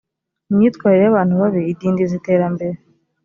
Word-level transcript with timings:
imyitwarire 0.51 1.01
y’abantu 1.03 1.33
babi 1.41 1.61
idindiza 1.71 2.13
iterambere 2.19 2.77